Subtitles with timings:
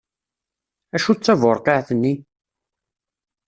[0.95, 2.13] Acu d taburqiεt-nni?